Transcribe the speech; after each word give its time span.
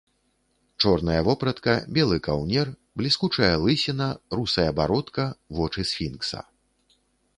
Чорная 0.83 1.17
вопратка, 1.27 1.75
белы 1.97 2.17
каўнер, 2.27 2.71
бліскучая 3.01 3.51
лысіна, 3.67 4.09
русая 4.39 4.69
бародка, 4.81 5.23
вочы 5.59 5.81
сфінкса. 5.93 6.39